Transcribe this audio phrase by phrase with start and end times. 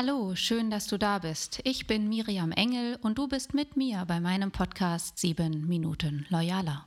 [0.00, 1.58] Hallo, schön, dass du da bist.
[1.64, 6.86] Ich bin Miriam Engel und du bist mit mir bei meinem Podcast 7 Minuten Loyaler.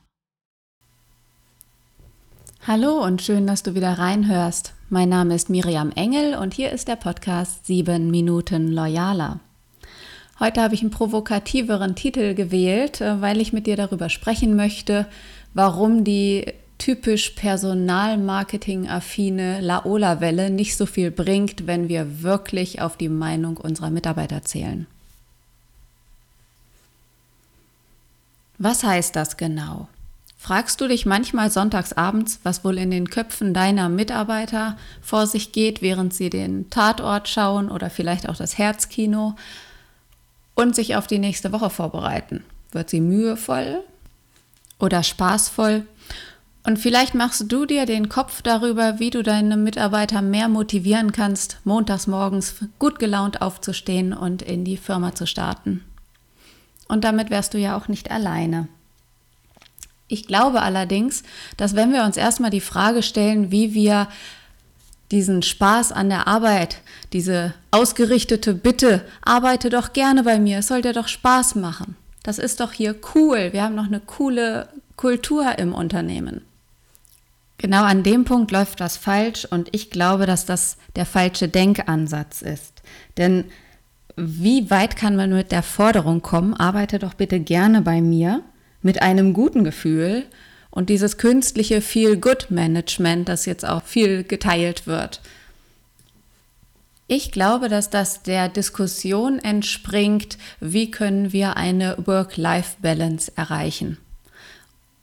[2.66, 4.72] Hallo und schön, dass du wieder reinhörst.
[4.88, 9.40] Mein Name ist Miriam Engel und hier ist der Podcast 7 Minuten Loyaler.
[10.40, 15.06] Heute habe ich einen provokativeren Titel gewählt, äh, weil ich mit dir darüber sprechen möchte,
[15.52, 16.46] warum die
[16.82, 24.42] typisch Personalmarketing-affine Laola-Welle nicht so viel bringt, wenn wir wirklich auf die Meinung unserer Mitarbeiter
[24.42, 24.88] zählen.
[28.58, 29.86] Was heißt das genau?
[30.36, 35.82] Fragst du dich manchmal sonntagsabends, was wohl in den Köpfen deiner Mitarbeiter vor sich geht,
[35.82, 39.36] während sie den Tatort schauen oder vielleicht auch das Herzkino
[40.56, 42.42] und sich auf die nächste Woche vorbereiten?
[42.72, 43.84] Wird sie mühevoll
[44.80, 45.86] oder spaßvoll
[46.64, 51.58] und vielleicht machst du dir den Kopf darüber, wie du deine Mitarbeiter mehr motivieren kannst,
[51.64, 55.82] montags morgens gut gelaunt aufzustehen und in die Firma zu starten.
[56.86, 58.68] Und damit wärst du ja auch nicht alleine.
[60.06, 61.24] Ich glaube allerdings,
[61.56, 64.08] dass wenn wir uns erstmal die Frage stellen, wie wir
[65.10, 66.78] diesen Spaß an der Arbeit,
[67.12, 71.96] diese ausgerichtete Bitte, arbeite doch gerne bei mir, es soll dir doch Spaß machen.
[72.22, 73.52] Das ist doch hier cool.
[73.52, 76.42] Wir haben noch eine coole Kultur im Unternehmen.
[77.62, 82.42] Genau an dem Punkt läuft was falsch und ich glaube, dass das der falsche Denkansatz
[82.42, 82.82] ist.
[83.16, 83.44] Denn
[84.16, 88.42] wie weit kann man mit der Forderung kommen, arbeite doch bitte gerne bei mir
[88.82, 90.24] mit einem guten Gefühl
[90.70, 95.20] und dieses künstliche Feel-Good-Management, das jetzt auch viel geteilt wird.
[97.06, 103.98] Ich glaube, dass das der Diskussion entspringt, wie können wir eine Work-Life-Balance erreichen.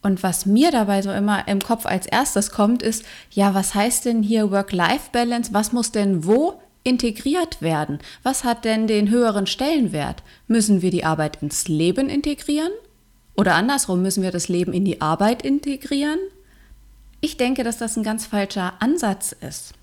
[0.02, 4.06] Und was mir dabei so immer im Kopf als erstes kommt, ist, ja, was heißt
[4.06, 5.53] denn hier Work-Life-Balance?
[5.53, 8.00] Was muss denn wo integriert werden?
[8.23, 10.23] Was hat denn den höheren Stellenwert?
[10.47, 12.72] Müssen wir die Arbeit ins Leben integrieren?
[13.36, 16.19] Oder andersrum, müssen wir das Leben in die Arbeit integrieren?
[17.22, 19.73] Ich denke, dass das ein ganz falscher Ansatz ist.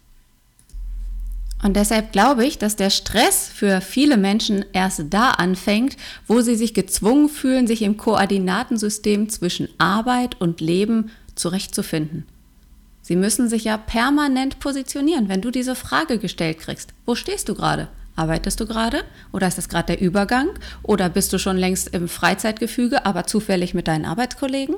[1.62, 5.96] Und deshalb glaube ich, dass der Stress für viele Menschen erst da anfängt,
[6.26, 12.24] wo sie sich gezwungen fühlen, sich im Koordinatensystem zwischen Arbeit und Leben zurechtzufinden.
[13.02, 16.92] Sie müssen sich ja permanent positionieren, wenn du diese Frage gestellt kriegst.
[17.06, 17.88] Wo stehst du gerade?
[18.16, 19.02] Arbeitest du gerade?
[19.32, 20.48] Oder ist das gerade der Übergang?
[20.82, 24.74] Oder bist du schon längst im Freizeitgefüge, aber zufällig mit deinen Arbeitskollegen?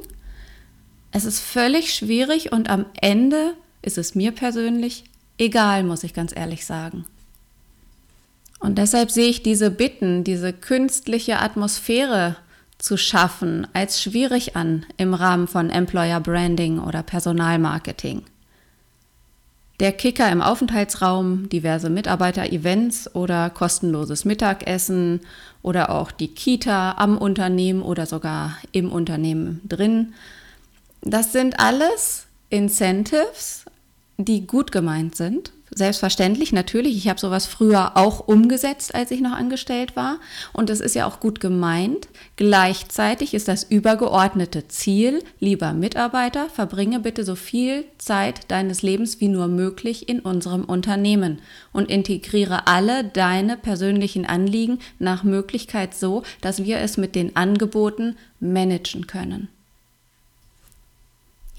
[1.10, 5.04] Es ist völlig schwierig und am Ende ist es mir persönlich
[5.38, 7.04] egal, muss ich ganz ehrlich sagen.
[8.60, 12.36] Und deshalb sehe ich diese Bitten, diese künstliche Atmosphäre
[12.78, 18.22] zu schaffen, als schwierig an im Rahmen von Employer Branding oder Personalmarketing.
[19.80, 25.20] Der Kicker im Aufenthaltsraum, diverse Mitarbeiter-Events oder kostenloses Mittagessen
[25.62, 30.14] oder auch die Kita am Unternehmen oder sogar im Unternehmen drin.
[31.00, 33.66] Das sind alles Incentives,
[34.18, 35.52] die gut gemeint sind.
[35.70, 36.96] Selbstverständlich, natürlich.
[36.96, 40.18] Ich habe sowas früher auch umgesetzt, als ich noch angestellt war.
[40.52, 42.08] Und es ist ja auch gut gemeint.
[42.36, 49.28] Gleichzeitig ist das übergeordnete Ziel, lieber Mitarbeiter, verbringe bitte so viel Zeit deines Lebens wie
[49.28, 51.40] nur möglich in unserem Unternehmen
[51.72, 58.16] und integriere alle deine persönlichen Anliegen nach Möglichkeit so, dass wir es mit den Angeboten
[58.40, 59.48] managen können.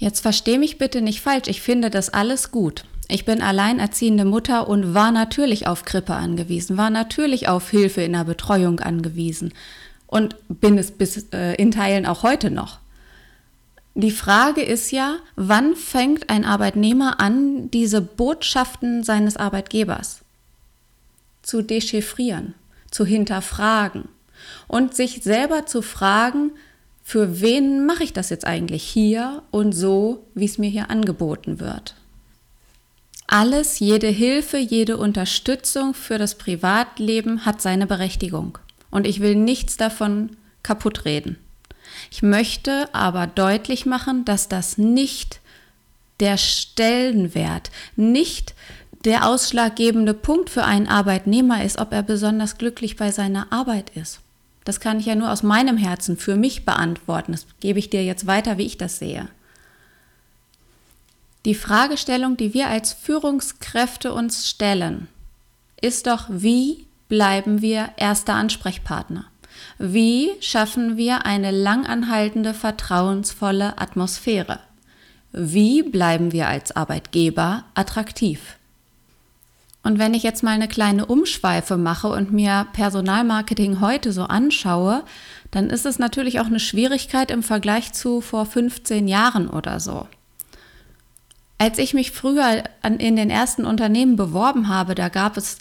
[0.00, 2.84] Jetzt versteh mich bitte nicht falsch, ich finde das alles gut.
[3.08, 8.14] Ich bin alleinerziehende Mutter und war natürlich auf Krippe angewiesen, war natürlich auf Hilfe in
[8.14, 9.52] der Betreuung angewiesen
[10.06, 12.78] und bin es bis äh, in Teilen auch heute noch.
[13.94, 20.20] Die Frage ist ja, wann fängt ein Arbeitnehmer an, diese Botschaften seines Arbeitgebers
[21.42, 22.54] zu dechiffrieren,
[22.90, 24.08] zu hinterfragen
[24.66, 26.52] und sich selber zu fragen,
[27.10, 31.58] für wen mache ich das jetzt eigentlich hier und so, wie es mir hier angeboten
[31.58, 31.96] wird.
[33.26, 38.58] Alles, jede Hilfe, jede Unterstützung für das Privatleben hat seine Berechtigung.
[38.92, 41.36] Und ich will nichts davon kaputt reden.
[42.12, 45.40] Ich möchte aber deutlich machen, dass das nicht
[46.20, 48.54] der Stellenwert, nicht
[49.04, 54.20] der ausschlaggebende Punkt für einen Arbeitnehmer ist, ob er besonders glücklich bei seiner Arbeit ist.
[54.70, 57.32] Das kann ich ja nur aus meinem Herzen für mich beantworten.
[57.32, 59.26] Das gebe ich dir jetzt weiter, wie ich das sehe.
[61.44, 65.08] Die Fragestellung, die wir als Führungskräfte uns stellen,
[65.80, 69.24] ist doch, wie bleiben wir erster Ansprechpartner?
[69.78, 74.60] Wie schaffen wir eine langanhaltende, vertrauensvolle Atmosphäre?
[75.32, 78.56] Wie bleiben wir als Arbeitgeber attraktiv?
[79.82, 85.04] Und wenn ich jetzt mal eine kleine Umschweife mache und mir Personalmarketing heute so anschaue,
[85.50, 90.06] dann ist es natürlich auch eine Schwierigkeit im Vergleich zu vor 15 Jahren oder so.
[91.56, 95.58] Als ich mich früher in den ersten Unternehmen beworben habe, da gab es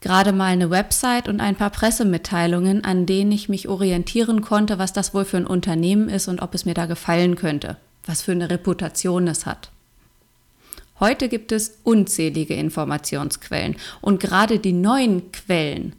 [0.00, 4.92] gerade mal eine Website und ein paar Pressemitteilungen, an denen ich mich orientieren konnte, was
[4.92, 8.32] das wohl für ein Unternehmen ist und ob es mir da gefallen könnte, was für
[8.32, 9.70] eine Reputation es hat.
[11.00, 15.94] Heute gibt es unzählige Informationsquellen und gerade die neuen Quellen,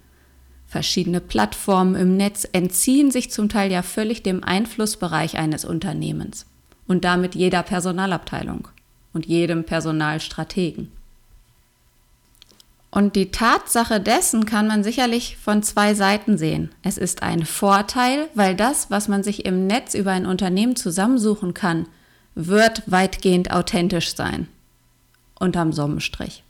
[0.68, 6.46] verschiedene Plattformen im Netz, entziehen sich zum Teil ja völlig dem Einflussbereich eines Unternehmens
[6.88, 8.68] und damit jeder Personalabteilung
[9.12, 10.92] und jedem Personalstrategen.
[12.92, 16.70] Und die Tatsache dessen kann man sicherlich von zwei Seiten sehen.
[16.84, 21.54] Es ist ein Vorteil, weil das, was man sich im Netz über ein Unternehmen zusammensuchen
[21.54, 21.88] kann,
[22.36, 24.48] wird weitgehend authentisch sein.
[25.42, 26.44] Unterm Sonnenstrich.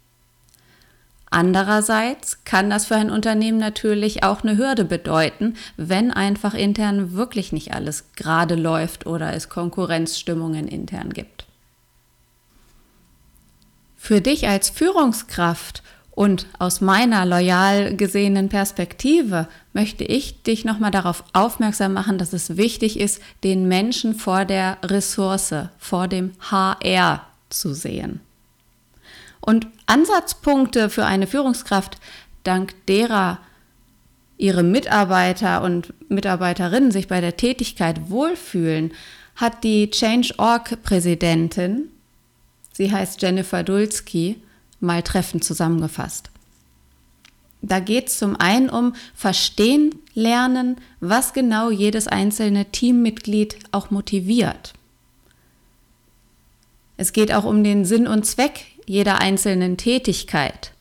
[1.34, 7.54] Andererseits kann das für ein Unternehmen natürlich auch eine Hürde bedeuten, wenn einfach intern wirklich
[7.54, 11.46] nicht alles gerade läuft oder es Konkurrenzstimmungen intern gibt.
[13.96, 21.24] Für dich als Führungskraft und aus meiner loyal gesehenen Perspektive möchte ich dich nochmal darauf
[21.32, 27.74] aufmerksam machen, dass es wichtig ist, den Menschen vor der Ressource, vor dem HR zu
[27.74, 28.20] sehen.
[29.42, 31.98] Und Ansatzpunkte für eine Führungskraft,
[32.44, 33.40] dank derer
[34.38, 38.92] ihre Mitarbeiter und Mitarbeiterinnen sich bei der Tätigkeit wohlfühlen,
[39.36, 41.90] hat die Change.org-Präsidentin,
[42.74, 44.42] sie heißt Jennifer Dulski,
[44.80, 46.32] mal treffend zusammengefasst.
[47.62, 54.74] Da geht es zum einen um Verstehen lernen, was genau jedes einzelne Teammitglied auch motiviert.
[56.98, 60.72] Es geht auch um den Sinn und Zweck jeder einzelnen Tätigkeit.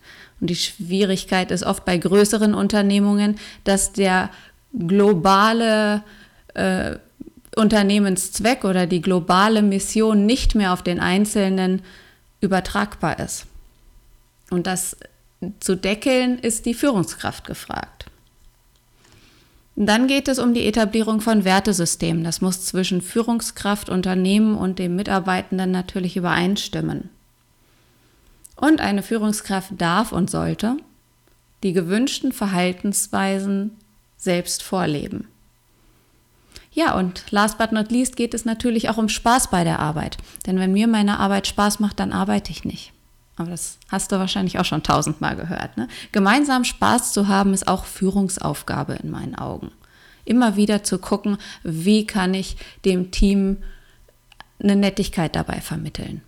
[0.41, 4.31] Und die Schwierigkeit ist oft bei größeren Unternehmungen, dass der
[4.73, 6.03] globale
[6.55, 6.97] äh,
[7.57, 11.83] Unternehmenszweck oder die globale Mission nicht mehr auf den Einzelnen
[12.41, 13.47] übertragbar ist.
[14.51, 14.97] Und das
[15.59, 18.07] zu deckeln ist die Führungskraft gefragt.
[19.77, 22.23] Dann geht es um die Etablierung von Wertesystemen.
[22.25, 27.09] Das muss zwischen Führungskraft, Unternehmen und dem Mitarbeitenden natürlich übereinstimmen.
[28.61, 30.77] Und eine Führungskraft darf und sollte
[31.63, 33.77] die gewünschten Verhaltensweisen
[34.17, 35.29] selbst vorleben.
[36.73, 40.19] Ja, und last but not least geht es natürlich auch um Spaß bei der Arbeit.
[40.47, 42.93] Denn wenn mir meine Arbeit Spaß macht, dann arbeite ich nicht.
[43.37, 45.77] Aber das hast du wahrscheinlich auch schon tausendmal gehört.
[45.77, 45.89] Ne?
[46.13, 49.73] Gemeinsam Spaß zu haben, ist auch Führungsaufgabe in meinen Augen.
[50.27, 53.57] Immer wieder zu gucken, wie kann ich dem Team
[54.63, 56.21] eine Nettigkeit dabei vermitteln.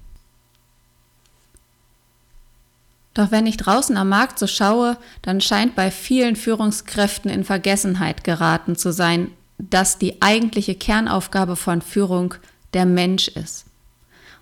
[3.15, 8.25] Doch wenn ich draußen am Markt so schaue, dann scheint bei vielen Führungskräften in Vergessenheit
[8.25, 12.35] geraten zu sein, dass die eigentliche Kernaufgabe von Führung
[12.73, 13.67] der Mensch ist.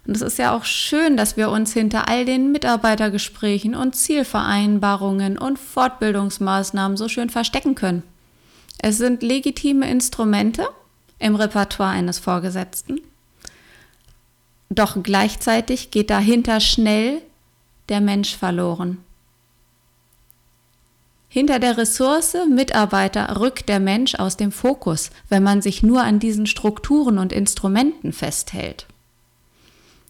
[0.06, 5.36] Und es ist ja auch schön, dass wir uns hinter all den Mitarbeitergesprächen und Zielvereinbarungen
[5.36, 8.02] und Fortbildungsmaßnahmen so schön verstecken können.
[8.78, 10.66] Es sind legitime Instrumente
[11.18, 13.00] im Repertoire eines Vorgesetzten.
[14.70, 17.20] Doch gleichzeitig geht dahinter schnell
[17.90, 18.98] der Mensch verloren.
[21.28, 26.18] Hinter der Ressource Mitarbeiter rückt der Mensch aus dem Fokus, wenn man sich nur an
[26.18, 28.86] diesen Strukturen und Instrumenten festhält.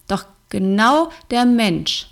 [0.07, 2.07] Doch genau der Mensch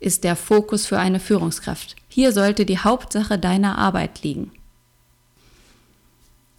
[0.00, 1.94] ist der Fokus für eine Führungskraft.
[2.08, 4.52] Hier sollte die Hauptsache deiner Arbeit liegen.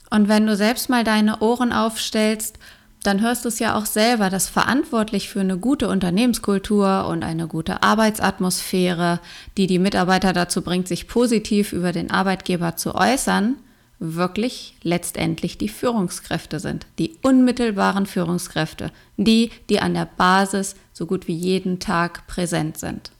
[0.09, 2.57] Und wenn du selbst mal deine Ohren aufstellst,
[3.03, 7.47] dann hörst du es ja auch selber, dass verantwortlich für eine gute Unternehmenskultur und eine
[7.47, 9.19] gute Arbeitsatmosphäre,
[9.57, 13.55] die die Mitarbeiter dazu bringt, sich positiv über den Arbeitgeber zu äußern,
[13.99, 21.27] wirklich letztendlich die Führungskräfte sind, die unmittelbaren Führungskräfte, die, die an der Basis so gut
[21.27, 23.11] wie jeden Tag präsent sind.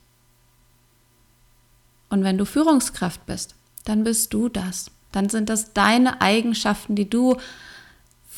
[2.10, 3.56] Und wenn du Führungskraft bist,
[3.86, 4.92] dann bist du das.
[5.12, 7.38] Dann sind das deine Eigenschaften, die du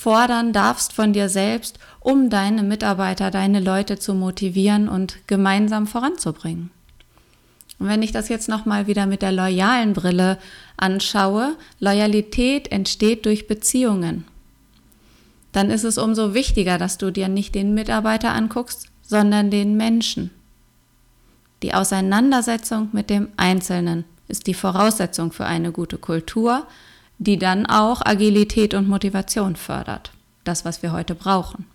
[0.01, 6.72] fordern darfst von dir selbst, um deine Mitarbeiter, deine Leute zu motivieren und gemeinsam voranzubringen.
[7.77, 10.39] Und wenn ich das jetzt nochmal wieder mit der loyalen Brille
[10.75, 14.25] anschaue, Loyalität entsteht durch Beziehungen.
[15.51, 20.31] Dann ist es umso wichtiger, dass du dir nicht den Mitarbeiter anguckst, sondern den Menschen.
[21.62, 26.65] Die Auseinandersetzung mit dem Einzelnen ist die Voraussetzung für eine gute Kultur,
[27.22, 30.12] die dann auch Agilität und Motivation fördert.
[30.44, 31.68] Das, was wir heute brauchen.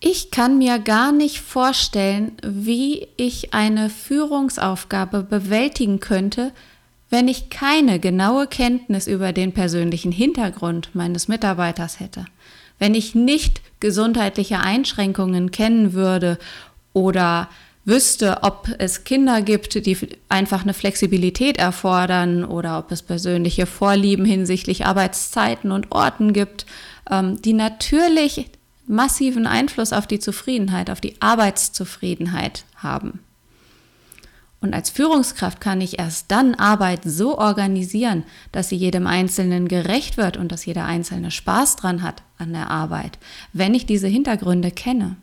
[0.00, 6.50] Ich kann mir gar nicht vorstellen, wie ich eine Führungsaufgabe bewältigen könnte,
[7.10, 12.24] wenn ich keine genaue Kenntnis über den persönlichen Hintergrund meines Mitarbeiters hätte,
[12.78, 16.38] wenn ich nicht gesundheitliche Einschränkungen kennen würde
[16.94, 17.50] oder
[17.84, 19.96] wüsste, ob es Kinder gibt, die
[20.28, 26.66] einfach eine Flexibilität erfordern oder ob es persönliche Vorlieben hinsichtlich Arbeitszeiten und Orten gibt,
[27.10, 28.50] ähm, die natürlich
[28.86, 33.20] massiven Einfluss auf die Zufriedenheit, auf die Arbeitszufriedenheit haben.
[34.60, 40.16] Und als Führungskraft kann ich erst dann Arbeit so organisieren, dass sie jedem Einzelnen gerecht
[40.16, 43.18] wird und dass jeder Einzelne Spaß dran hat an der Arbeit,
[43.52, 45.16] wenn ich diese Hintergründe kenne.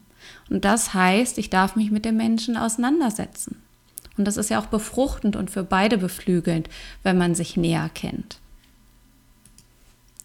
[0.50, 3.62] Und das heißt, ich darf mich mit dem Menschen auseinandersetzen.
[4.18, 6.70] Und das ist ja auch befruchtend und für beide beflügelnd,
[7.04, 8.40] wenn man sich näher kennt.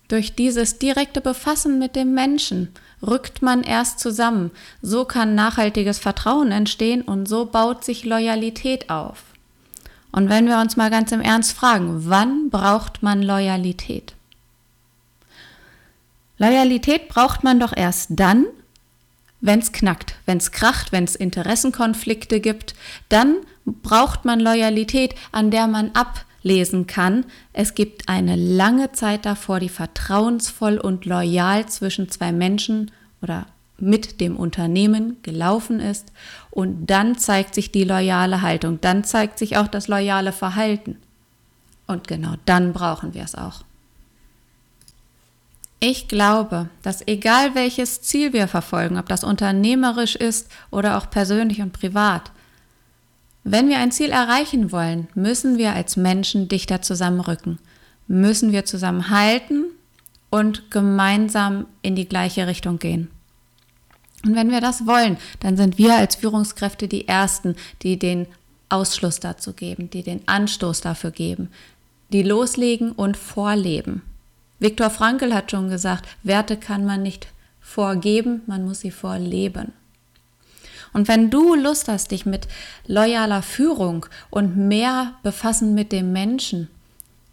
[0.09, 2.69] Durch dieses direkte Befassen mit dem Menschen
[3.05, 4.53] rückt man erst zusammen.
[4.81, 9.25] So kann nachhaltiges Vertrauen entstehen und so baut sich Loyalität auf.
[10.13, 14.15] Und wenn wir uns mal ganz im Ernst fragen, wann braucht man Loyalität?
[16.39, 18.47] Loyalität braucht man doch erst dann,
[19.41, 22.75] wenn es knackt, wenn es kracht, wenn es Interessenkonflikte gibt,
[23.09, 27.27] dann braucht man Loyalität, an der man ab lesen kann.
[27.53, 33.47] Es gibt eine lange Zeit davor, die vertrauensvoll und loyal zwischen zwei Menschen oder
[33.79, 36.13] mit dem Unternehmen gelaufen ist.
[36.51, 40.97] Und dann zeigt sich die loyale Haltung, dann zeigt sich auch das loyale Verhalten.
[41.87, 43.63] Und genau dann brauchen wir es auch.
[45.79, 51.61] Ich glaube, dass egal welches Ziel wir verfolgen, ob das unternehmerisch ist oder auch persönlich
[51.61, 52.33] und privat,
[53.45, 57.59] wenn wir ein Ziel erreichen wollen, müssen wir als Menschen dichter zusammenrücken,
[58.09, 59.67] müssen wir zusammenhalten
[60.31, 63.09] und gemeinsam in die gleiche Richtung gehen.
[64.25, 68.27] Und wenn wir das wollen, dann sind wir als Führungskräfte die Ersten, die den
[68.69, 71.51] Ausschluss dazu geben, die den Anstoß dafür geben,
[72.13, 74.03] die loslegen und vorleben.
[74.59, 77.29] Viktor Frankl hat schon gesagt, Werte kann man nicht
[77.61, 79.73] vorgeben, man muss sie vorleben.
[80.93, 82.49] Und wenn du Lust hast, dich mit
[82.87, 86.69] loyaler Führung und mehr befassen mit dem Menschen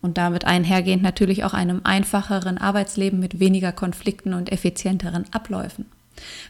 [0.02, 5.86] und damit einhergehend natürlich auch einem einfacheren Arbeitsleben mit weniger Konflikten und effizienteren Abläufen.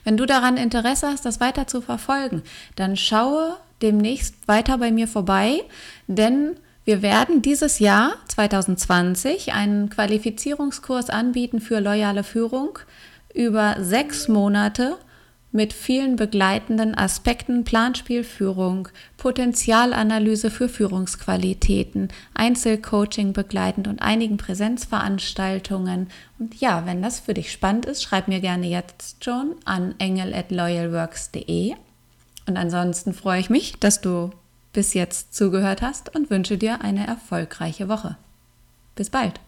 [0.04, 2.42] Wenn du daran Interesse hast, das weiter zu verfolgen,
[2.76, 5.62] dann schaue demnächst weiter bei mir vorbei,
[6.08, 12.80] denn wir werden dieses Jahr 2020 einen Qualifizierungskurs anbieten für loyale Führung
[13.34, 14.98] über sechs Monate
[15.54, 26.08] mit vielen begleitenden Aspekten Planspielführung, Potenzialanalyse für Führungsqualitäten, Einzelcoaching begleitend und einigen Präsenzveranstaltungen.
[26.40, 31.76] Und ja, wenn das für dich spannend ist, schreib mir gerne jetzt schon an engel@loyalworks.de.
[32.48, 34.32] Und ansonsten freue ich mich, dass du
[34.74, 38.18] bis jetzt zugehört hast und wünsche dir eine erfolgreiche Woche.
[38.96, 39.40] Bis bald.